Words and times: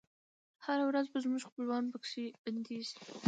هره 0.65 0.83
ورځ 0.89 1.05
به 1.11 1.17
زموږ 1.25 1.41
خپلوان 1.45 1.83
پکښي 1.93 2.25
بندیږی 2.43 2.95